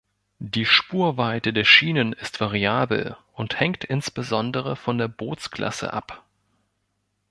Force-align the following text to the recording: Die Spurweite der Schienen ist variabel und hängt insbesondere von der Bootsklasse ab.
Die 0.39 0.65
Spurweite 0.65 1.53
der 1.53 1.63
Schienen 1.63 2.13
ist 2.13 2.41
variabel 2.41 3.15
und 3.33 3.59
hängt 3.59 3.83
insbesondere 3.83 4.75
von 4.75 4.97
der 4.97 5.07
Bootsklasse 5.07 5.93
ab. 5.93 6.23